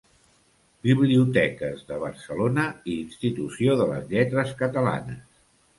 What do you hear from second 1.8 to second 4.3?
de Barcelona i Institució de les